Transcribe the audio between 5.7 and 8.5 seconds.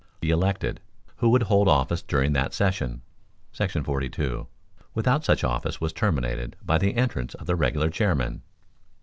was terminated by the entrance of the regular chairman.